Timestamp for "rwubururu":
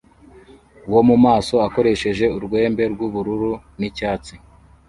2.93-3.51